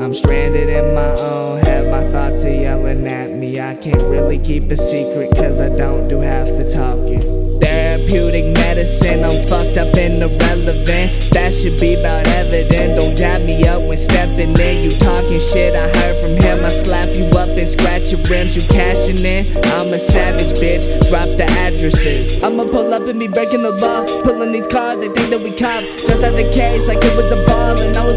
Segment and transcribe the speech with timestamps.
[0.00, 3.58] I'm stranded in my own head, my thoughts are yelling at me.
[3.58, 7.58] I can't really keep a secret, cause I don't do half the talking.
[7.60, 11.32] Therapeutic medicine, I'm fucked up and irrelevant.
[11.32, 12.94] That should be about evident.
[12.96, 14.88] Don't dab me up when stepping in.
[14.88, 16.64] You talking shit, I heard from him.
[16.64, 18.56] I slap you up and scratch your rims.
[18.56, 19.46] You cashing in?
[19.74, 20.86] I'm a savage bitch.
[21.08, 22.40] Drop the addresses.
[22.44, 24.06] I'ma pull up and be breaking the law.
[24.22, 25.90] Pulling these cars, they think that we cops.
[26.06, 28.07] Just out the case like it was a ball and I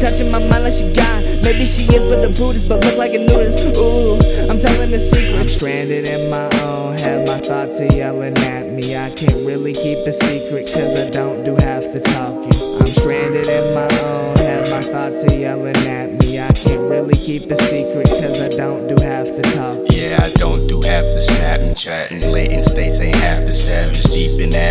[0.00, 1.22] touching my mind like she got.
[1.42, 3.58] Maybe she is, but a Buddhist, but look like a nudist.
[3.76, 4.18] Ooh,
[4.50, 5.38] I'm telling the secret.
[5.40, 8.96] I'm stranded in my own head, my thoughts are yelling at me.
[8.96, 12.52] I can't really keep a secret, cause I don't do half the talking.
[12.80, 16.40] I'm stranded in my own head, my thoughts are yelling at me.
[16.40, 19.86] I can't really keep a secret, cause I don't do half the talking.
[19.90, 22.20] Yeah, I don't do half the snapping, chatting.
[22.30, 24.02] Latent states ain't half the savage.
[24.04, 24.69] Deep and average,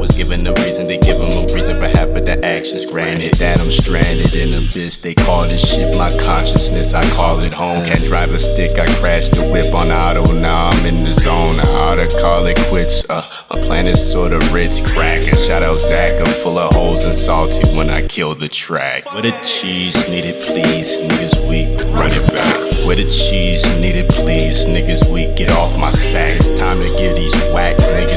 [0.00, 2.90] was given a reason to give them a reason for half of the actions.
[2.90, 4.96] Granted that I'm stranded in a abyss.
[4.98, 6.94] They call this shit my consciousness.
[6.94, 7.84] I call it home.
[7.84, 8.78] Can't drive a stick.
[8.78, 10.32] I crashed the whip on auto.
[10.32, 11.60] Now I'm in the zone.
[11.60, 13.04] I ought to call it quits.
[13.10, 15.36] Uh, my plan is sorta Ritz cracking.
[15.36, 16.18] Shout out Zach.
[16.18, 19.04] I'm full of holes and salty when I kill the track.
[19.12, 20.96] Where the cheese needed, please.
[20.96, 21.78] Niggas weak.
[21.94, 22.86] Run it back.
[22.86, 24.64] Where the cheese needed, please.
[24.64, 25.36] Niggas weak.
[25.36, 26.36] Get off my sack.
[26.36, 28.09] It's time to give these whack niggas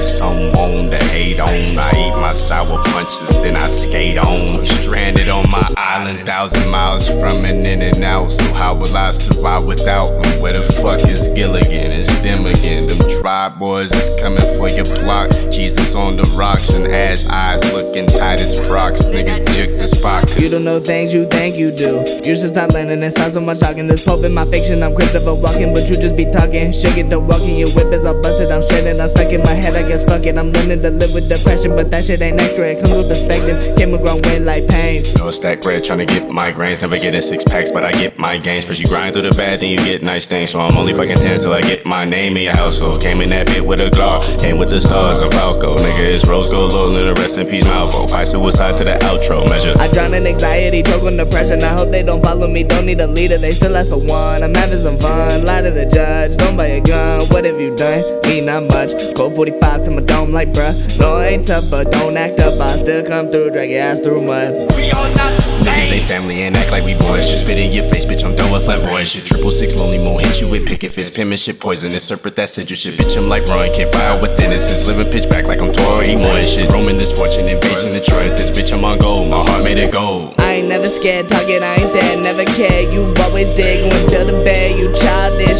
[3.42, 4.66] then I skate on.
[4.66, 8.32] Stranded on my island, thousand miles from an in and out.
[8.32, 10.42] So how will I survive without them?
[10.42, 11.92] Where the fuck is Gilligan?
[11.92, 12.88] It's them again.
[12.88, 15.32] Them tribe boys is coming for your block.
[15.52, 19.04] Jesus on the rocks and hash eyes looking tight as procs.
[19.04, 20.23] Nigga jick the spot.
[20.40, 22.04] You don't know things you think you do.
[22.23, 23.04] You should stop learning.
[23.04, 23.88] It sounds so much talking.
[23.88, 24.84] This Pope in my fiction.
[24.84, 26.72] I'm Christopher walking, but you just be talking.
[26.72, 27.58] Shake get the walking.
[27.58, 28.52] Your whip is all busted.
[28.52, 29.76] I'm and I'm stuck in my head.
[29.76, 30.38] I guess fuck it.
[30.38, 32.66] I'm learning to live with depression, but that shit ain't extra.
[32.67, 33.76] It comes with perspective.
[33.77, 35.14] Came a grown wind like pains.
[35.23, 36.82] No stack bread, trying to get migraines.
[36.82, 38.66] Never get a six packs, but I get my gains.
[38.66, 40.50] First you grind through the bad, then you get nice things.
[40.50, 43.02] So I'm only fucking 10 till I get my name in your household.
[43.02, 45.78] Came in that bit with a glock, came with the stars of Falco.
[45.78, 48.10] Nigga, it's rose gold low, and the rest in peace, Malvo.
[48.10, 49.73] Fight suicide to the outro measure.
[49.80, 51.64] I drown in anxiety, choke on depression.
[51.64, 53.38] I hope they don't follow me, don't need a leader.
[53.38, 54.44] They still ask for one.
[54.44, 55.45] I'm having some fun.
[55.45, 57.30] Lie to the judge, don't buy a gun.
[57.30, 58.04] What have you done?
[58.23, 58.92] Me, not much.
[59.16, 60.73] Code 45 to my dome, like bruh.
[61.00, 62.60] No, I ain't tough, but don't act up.
[62.60, 64.52] I still come through, drag your ass through mud.
[64.76, 67.30] We all not the Niggas ain't family and act like we boys.
[67.30, 68.24] Just spit in your face, bitch.
[68.24, 69.26] I'm done with flamboyant shit.
[69.26, 71.16] Triple six lonely moon, hit you with picket fist.
[71.16, 73.00] Penmanship poisonous, serpent that said you shit.
[73.00, 74.86] Bitch, I'm like Rowan, can't fire with innocence.
[74.86, 75.72] Living pitch back like I'm
[76.04, 76.72] Emo and shit.
[76.72, 78.38] Roman this fortune, invasion Detroit.
[78.38, 79.30] This bitch, I'm on gold.
[79.30, 80.36] My heart made it gold.
[80.40, 82.92] I ain't never scared, talking, I ain't there, never care.
[82.92, 84.92] You always dig when build a you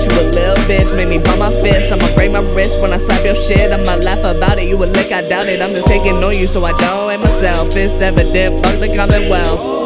[0.02, 0.96] you a little bitch.
[0.96, 3.72] Make me bump my fist, I'ma break my wrist when I slap your shit.
[3.72, 5.62] I'ma laugh about it, you a lick, I doubt it.
[5.62, 7.76] I'm just picking on you so I don't hate myself.
[7.76, 9.83] It's evident, fuck the Commonwealth.